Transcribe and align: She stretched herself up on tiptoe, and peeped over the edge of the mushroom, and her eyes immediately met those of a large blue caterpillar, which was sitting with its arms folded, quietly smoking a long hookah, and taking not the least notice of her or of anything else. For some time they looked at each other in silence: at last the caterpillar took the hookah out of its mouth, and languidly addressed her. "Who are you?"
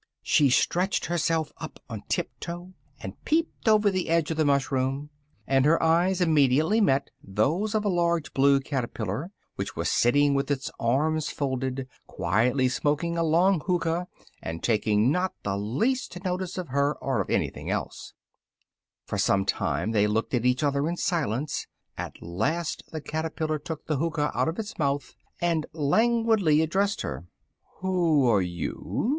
She 0.23 0.49
stretched 0.49 1.05
herself 1.05 1.53
up 1.57 1.79
on 1.87 2.01
tiptoe, 2.09 2.73
and 3.03 3.23
peeped 3.23 3.67
over 3.67 3.91
the 3.91 4.09
edge 4.09 4.31
of 4.31 4.37
the 4.37 4.43
mushroom, 4.45 5.11
and 5.45 5.63
her 5.63 5.77
eyes 5.83 6.21
immediately 6.21 6.81
met 6.81 7.11
those 7.23 7.75
of 7.75 7.85
a 7.85 7.87
large 7.87 8.33
blue 8.33 8.61
caterpillar, 8.61 9.29
which 9.57 9.75
was 9.75 9.89
sitting 9.91 10.33
with 10.33 10.49
its 10.49 10.71
arms 10.79 11.29
folded, 11.29 11.87
quietly 12.07 12.67
smoking 12.67 13.15
a 13.15 13.21
long 13.21 13.61
hookah, 13.67 14.07
and 14.41 14.63
taking 14.63 15.11
not 15.11 15.35
the 15.43 15.55
least 15.55 16.17
notice 16.25 16.57
of 16.57 16.69
her 16.69 16.95
or 16.95 17.21
of 17.21 17.29
anything 17.29 17.69
else. 17.69 18.13
For 19.05 19.19
some 19.19 19.45
time 19.45 19.91
they 19.91 20.07
looked 20.07 20.33
at 20.33 20.47
each 20.47 20.63
other 20.63 20.89
in 20.89 20.97
silence: 20.97 21.67
at 21.95 22.23
last 22.23 22.81
the 22.91 23.01
caterpillar 23.01 23.59
took 23.59 23.85
the 23.85 23.97
hookah 23.97 24.31
out 24.33 24.49
of 24.49 24.57
its 24.57 24.79
mouth, 24.79 25.13
and 25.39 25.67
languidly 25.73 26.63
addressed 26.63 27.01
her. 27.01 27.27
"Who 27.81 28.27
are 28.27 28.41
you?" 28.41 29.09